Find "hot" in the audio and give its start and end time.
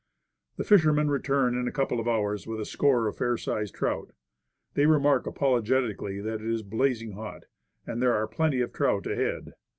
7.11-7.43